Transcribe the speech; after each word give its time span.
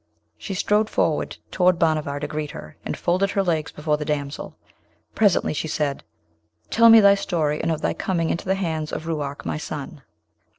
She 0.35 0.55
strode 0.55 0.89
forward 0.89 1.37
toward 1.51 1.77
Bhanavar 1.77 2.19
to 2.21 2.27
greet 2.27 2.49
her, 2.49 2.75
and 2.83 2.97
folded 2.97 3.29
her 3.29 3.43
legs 3.43 3.71
before 3.71 3.97
the 3.97 4.03
damsel. 4.03 4.55
Presently 5.13 5.53
she 5.53 5.67
said, 5.67 6.03
'Tell 6.71 6.89
me 6.89 6.99
thy 7.01 7.13
story, 7.13 7.61
and 7.61 7.71
of 7.71 7.81
thy 7.81 7.93
coming 7.93 8.31
into 8.31 8.45
the 8.45 8.55
hands 8.55 8.91
of 8.91 9.05
Ruark 9.05 9.45
my 9.45 9.59
son.' 9.59 10.01